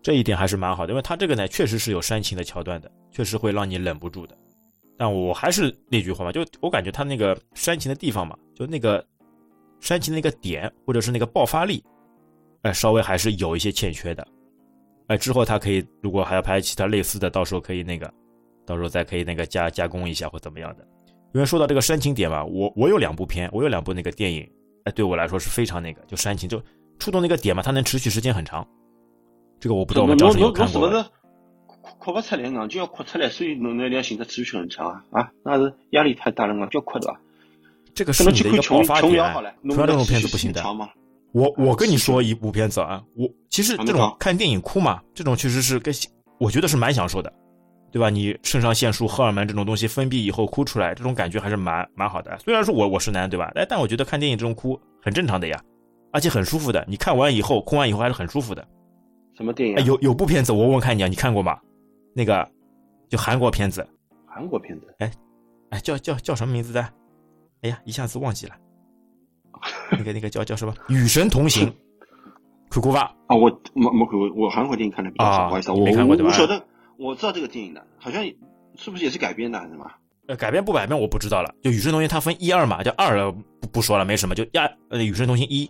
[0.00, 4.38] 这一点还是蛮好的，因为他这个呢确实是有煽情的桥段的，确实会让你忍不住的。
[5.00, 9.02] 但我还是那句话嘛，就我感觉他那个煽情的地方嘛，就那个
[9.80, 11.82] 煽情的那个点或者是那个爆发力，
[12.60, 14.28] 哎，稍微还是有一些欠缺的。
[15.06, 18.12] 哎，之后他可以如果还要拍其他类似的，到时候可以那个。
[18.66, 20.86] 到时候再可以那个加加工一下或怎么样的，
[21.32, 24.48] 因为说到这个煽情点嘛，我我有两部片，我有两部那个电影，
[24.84, 26.62] 哎，对我来说是非常那个，就煽情，就
[26.98, 28.64] 触动那个点嘛，它能持续时间很长。
[29.58, 30.88] 这个我不知道我们张生有看过。
[32.00, 37.20] 哭不出来，硬就要哭出来，所以能那两性质持续很强啊啊，那是压力太大了，硬就要哭的吧？
[37.94, 40.60] 这个是你的一个爆发点，出来这种片子不行的。
[41.32, 45.94] 我我跟你说一部片子啊，我其实这种看电影哭嘛，这种确实是跟
[46.38, 47.32] 我觉得是蛮享受的。
[47.92, 48.08] 对吧？
[48.08, 52.38] 你肾上腺素、荷尔蒙这种东西分泌以后哭出来，这种感觉还是蛮蛮好的。
[52.38, 53.50] 虽然说我我是男，对吧？
[53.56, 55.60] 哎，但我觉得看电影这种哭很正常的呀，
[56.12, 56.84] 而且很舒服的。
[56.86, 58.64] 你看完以后，哭完以后还是很舒服的。
[59.36, 59.84] 什么电影？
[59.84, 61.58] 有有部片子我问看你啊，你看过吗？
[62.14, 62.48] 那个
[63.08, 63.86] 就韩国片子。
[64.26, 64.94] 韩国片子？
[64.98, 65.10] 哎
[65.70, 66.80] 哎，叫叫叫什么名字的？
[67.62, 68.54] 哎呀，一下子忘记了。
[69.90, 70.74] 那个那个叫叫什么？
[70.88, 71.72] 与神同行。
[72.70, 73.14] 看过吧。
[73.26, 76.30] 啊，我没没看过，我韩国电影看的比较少，不好意思，我没看过对吧？
[76.30, 76.64] 我晓得。
[76.98, 78.22] 我知道这个电影的，好像
[78.76, 79.90] 是不是也是改编的，还是什么？
[80.28, 81.52] 呃，改编不改编我不知道了。
[81.62, 84.34] 就《与神同行》，它分一二嘛，叫二不不说了，没什么。
[84.34, 85.68] 就亚呃，《与神同行》一，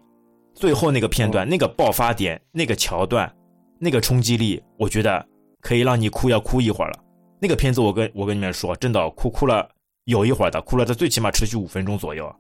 [0.55, 3.33] 最后那个片段，那个爆发点，那个桥段，
[3.79, 5.25] 那个冲击力，我觉得
[5.61, 6.99] 可以让你哭，要哭一会儿了。
[7.41, 9.69] 那个片子，我跟我跟你们说，真的哭哭了
[10.05, 12.35] 有一会儿的，哭了它最起码持续五分钟左右。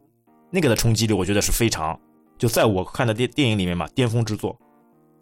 [0.50, 1.98] 那个的冲击力，我觉得是非常，
[2.36, 4.58] 就在我看的电电影里面嘛，巅峰之作，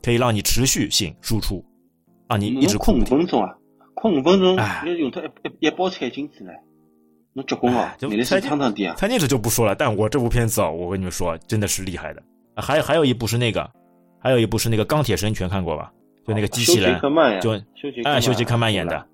[0.03, 1.65] 可以让你持续性输出，
[2.29, 3.55] 啊，你一直哭五分钟啊。
[3.95, 5.25] 哭五分钟，你用它一
[5.61, 6.53] 一一包菜金子嘞，
[7.33, 7.97] 那结棍啊！
[7.99, 8.97] 就菜汤汤点啊！
[8.97, 12.23] 菜金子就不说了，但我这部片子啊，我跟你们说，真的是厉害的。
[12.55, 13.69] 还有还有一部是那个，
[14.21, 15.93] 还有一部是那个钢铁神拳，看过吧？
[16.29, 17.01] 就那个机器人，
[17.41, 17.53] 就
[18.05, 19.05] 哎，休杰克曼演的，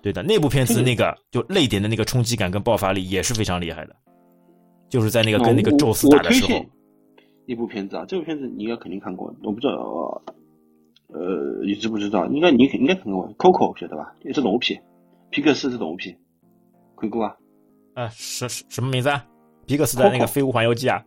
[0.00, 3.96] 对的，那部片子那个就泪点的那个冲击感跟爆发力也是非常厉害的，
[4.88, 6.64] 就是在那个跟那个宙斯打的时候。
[7.46, 10.22] 一部片子啊，这部片子你应该肯定看过，我不知道。
[11.12, 12.24] 呃，你知不知道？
[12.26, 14.14] 应该你应该看过《Coco》，晓得吧？
[14.22, 14.80] 也是动物片，
[15.30, 16.16] 皮克斯是动物片，
[16.96, 17.34] 看过啊？
[17.94, 19.26] 啊，什什什么名字啊？
[19.66, 21.02] 皮克斯的那个《飞屋环游记》啊？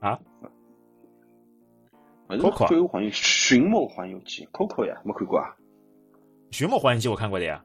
[0.00, 0.18] 啊
[2.38, 5.50] ？Coco，《飞屋环游寻梦环游记》，Coco 呀，没看过啊？
[6.56, 7.62] 《寻梦环游记》我看过的呀。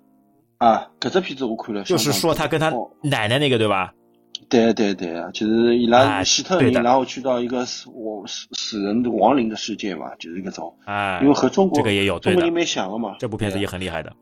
[0.58, 3.94] 啊，搿只片子我看了，就是说他跟他奶奶那个对吧？
[4.50, 10.74] 对对对啊，就是伊拉希特人，然后去到一个死我死死人的亡灵的世界嘛，就是一个种。
[10.86, 13.16] 啊，因为和中国这个也有，中国人蛮像的嘛。
[13.20, 14.14] 这部片子也很厉害的。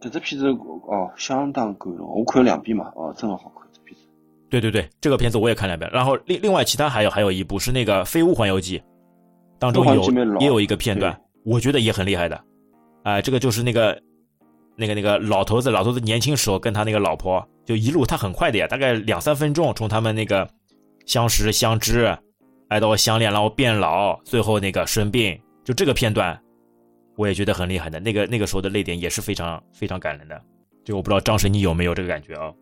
[0.00, 4.02] 这只片子哦，相当感动，我看了两遍嘛，哦，真的好看这片子。
[4.48, 5.90] 对对对，这个片子我也看两遍。
[5.92, 8.78] 然后另另外其他还有还有一部是那个《飞屋环游记》，
[9.58, 12.44] 当中有也有一个片段，我觉得也很厉害的。
[13.02, 14.00] 啊，这个就是那个
[14.76, 20.48] 那个那个老头子，老头子年轻时候跟他那个老婆就一路，他很快的呀，大概两三分钟，从他们那个
[21.06, 22.16] 相识相知，
[22.68, 26.38] 爱到相恋，然后变老，最后那个生病，就这个片段，
[27.16, 28.00] 我也觉得很厉害的。
[28.00, 30.40] 那个那个时候的泪点也是非常非常感人的。
[30.84, 32.52] 就我不知道张神你有没有这个感觉啊？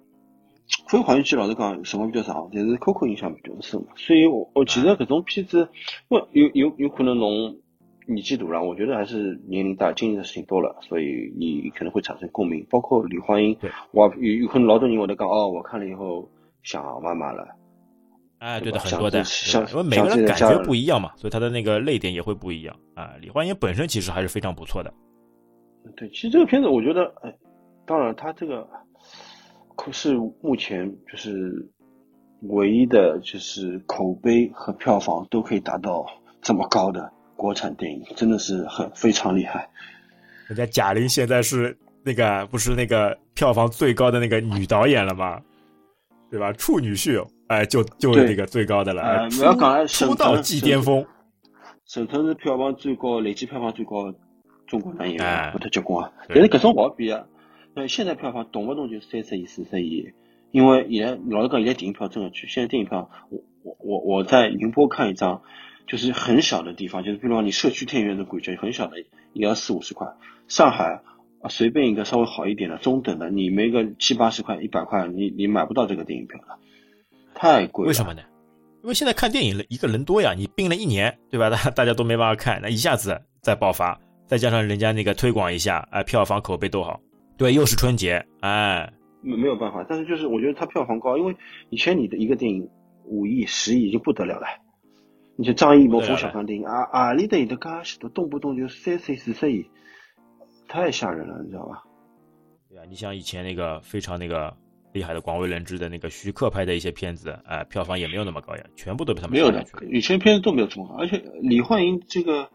[0.89, 3.89] 飞环游记老实讲，辰光比较长，但是 Coco 印象比较深嘛。
[3.97, 5.69] 所以我我其实搿种片子，
[6.09, 7.57] 我有有有可能侬
[8.07, 12.67] 年纪大了，我觉得还是年龄大，经历的事情多了，所以你可能会产生共鸣。
[12.71, 13.57] 包括李焕英，
[13.93, 16.29] 我有有可能老多人会得讲哦，我看了以后
[16.62, 17.47] 想妈妈了。
[18.39, 19.23] 哎，对的，很多的，
[19.71, 23.12] 因为每个人感觉不一样嘛，所以他的那个泪点也会不一样啊。
[23.21, 24.93] 李焕英本身其实还是非常不错的。
[25.97, 27.35] 对，其实这个片子我觉得，哎，
[27.85, 28.67] 当然他这个。
[29.77, 31.68] 可是目前就是
[32.43, 36.07] 唯一的，就是口碑和票房都可以达到
[36.41, 39.68] 这么高的国产电影，真的是很非常厉害。
[40.49, 45.41] 人家贾玲现在是那个不是那个票房最高的那个女导演了吗？
[46.31, 46.53] 对吧？
[46.53, 49.29] 处女婿，哎，就就那个最高的了。
[49.31, 51.05] 不要讲出道即巅峰。
[51.87, 54.12] 沈腾是票房最高、累计票房最高
[54.66, 56.12] 中国男演员，不太结棍啊。
[56.29, 57.25] 但是搿种好比啊。
[57.75, 60.12] 对现在票房动不动就三十亿、四十亿，
[60.53, 62.47] 因为现在老实讲，现在电影票真的去。
[62.47, 65.43] 现在电影票，我我我我在宁波看一张，
[65.87, 68.99] 就是很小的地方，就是比如说你社区电影院的感觉，很小的
[69.33, 70.07] 也要四五十块。
[70.47, 71.03] 上海
[71.41, 76.59] 啊，随便一个稍微好一点的、中等的，你没个七八十块、一百块，你你买不到这个电影票了，
[77.35, 77.87] 太贵。
[77.87, 78.22] 为什么呢？
[78.83, 81.51] 因为现在看电影一个人多呀，你病了一年，对吧？
[81.51, 87.01] 大大家都没办法看，那一下子再爆发，再加上人家那个推广一下，哎，票房口碑都好。
[87.37, 91.37] 对，又是春节，哎，没没有办法，但是就是我觉得它票房高，因为
[91.68, 92.68] 以前你的一个电影
[93.05, 94.47] 五亿、十亿已经不得了了，
[95.37, 99.68] 你像张艺谋、冯小刚电影啊，阿里的有的加许多，动不动就三十亿、四十亿，
[100.68, 101.82] 太吓人了，你知道吧？
[102.70, 104.57] 对啊，你像以前那个非常那个
[104.93, 112.49] 厉害的、广为人知的那个徐克拍的一些片子，哎，票房也没有那么高呀，全部都被他们没有的，以前片子都没有这么好，而且李焕英这个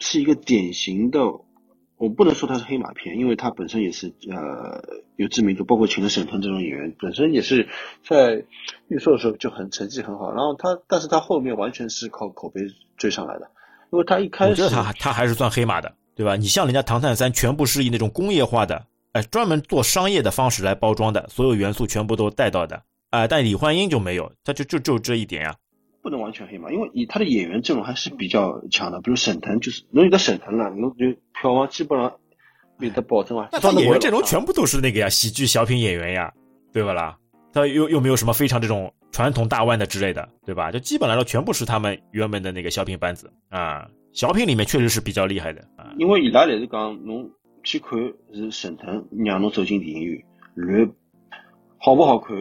[0.00, 1.20] 是一个典型的。
[1.98, 4.82] 我不能说它是黑马片，因为它本身也是呃
[5.16, 7.68] 有知名度，包括请了沈腾这种演员，本身也是
[8.02, 8.44] 在
[8.86, 10.32] 预售的时候就很成绩很好。
[10.32, 12.60] 然后他，但是他后面完全是靠口碑
[12.96, 13.50] 追上来的，
[13.90, 16.36] 因为他一开始我觉得他他还是算黑马的，对吧？
[16.36, 25.56] 你像人家《唐探三》，全部是以那种工业化的，哎，专门做商业的方式来包装的，所有元素全部都带到的，哎，但李焕英就没有，他就就就这一点呀。
[26.08, 32.14] 不能完全黑马，因为以他的演员阵容还是比较强的，比如沈腾，就是能有个沈腾了，能就票房基本上
[32.80, 33.50] 有得保证啊。
[33.52, 36.32] 那他演员阵容全部都是那个呀，喜剧小品演员呀，
[36.72, 37.18] 对不啦？
[37.52, 40.72] 他又又没有什么非常这种传统大腕的之类的，对吧？
[40.72, 43.86] 就基本来说全部是他们原本的那个小品班子啊。
[44.14, 45.92] 小品里面确实是比较厉害的啊。
[45.98, 47.30] 因为伊拉来是讲，侬
[47.64, 47.98] 去看
[48.32, 50.90] 是沈腾让侬走进电影院，然
[51.76, 52.34] 好不好看？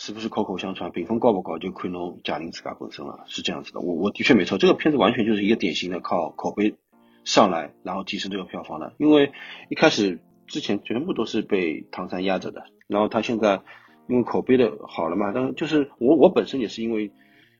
[0.00, 3.80] 是不是口口相传，评分高不高就看侬贾玲自家本身了，是这样子的。
[3.80, 6.76] 我我的确没错，这个片子完全就是一个典型的靠口碑
[7.24, 8.94] 上来，然后提升这个票房的。
[8.98, 9.32] 因为
[9.68, 13.60] 一开始之前全部都是被唐三压着的，然后他现在
[14.08, 17.10] 因为口碑的好了嘛，但就是我我本身也是因为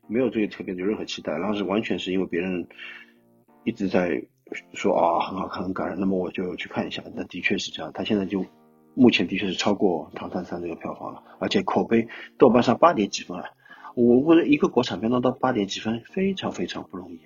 [0.07, 2.69] 没有对特别有任何期待，然后是完全是因为别人
[3.65, 4.23] 一直在
[4.73, 8.45] 说啊很好看很感人，那么我就去看一下，那的确是这样，他现在就。
[8.99, 13.45] 目前的确是超过《唐探三》这个票房了，而且口碑豆瓣上八点几分啊！
[13.95, 17.21] 我觉得一个国产片能到八点几分非常非常不容易。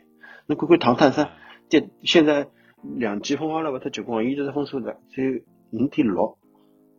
[0.45, 1.26] 那看看《唐探三》，
[1.69, 2.47] 这现在
[2.84, 3.80] 两极分化了吧？
[3.84, 6.38] 它结果一直在分数的，只有五点六。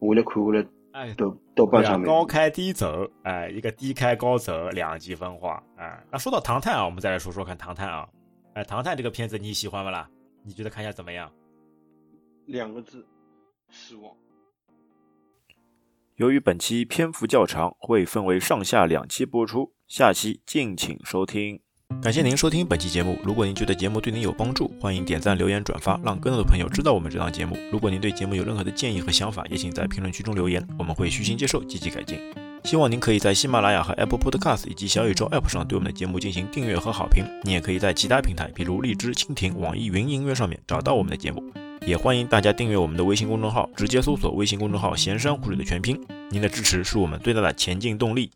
[0.01, 5.63] 我来看下来，哎，豆豆瓣上面高开低走，哎，一个低开高走，两极分化。
[5.77, 8.09] 哎，那说到《唐探》啊，我们再来说说看《唐探》啊。
[8.55, 10.11] 哎，《唐探》这个片子你喜欢不啦？
[10.45, 11.31] 你觉得看一下怎么样？
[12.47, 13.07] 两个字，
[13.71, 14.13] 失望。
[16.17, 21.59] 由于本期篇幅较长，会分为上下两期播出，下期敬请收听。
[22.01, 23.19] 感谢您收听本期节目。
[23.25, 27.59] 如果您觉得节目对您有帮助，欢迎点赞、留言、转发，让更多的朋友知道我们这档节目。
[27.73, 32.21] 如果您对节目有任何的建议和想法，也请在评论区中留言，我们会虚心接受，积极改进。
[32.63, 37.25] 希望您可以在喜马拉雅和 Apple Podcast 以及小宇宙 App 上对我们的节目进行订阅和好评。
[37.43, 41.43] 你也可以在其他平台，比如荔枝、蜻蜓、网易云音乐上面找到我们的节目。
[41.87, 46.01] 也欢迎大家订阅我们的微信公众号，直接搜索微信公众号“闲山湖水”的全拼。
[46.31, 48.31] 您的支持是我们最大的前进动力。